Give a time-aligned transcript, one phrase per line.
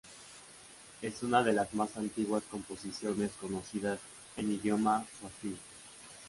[1.03, 3.99] Es una de las más antiguas composiciones conocidas
[4.35, 5.57] en idioma suajili.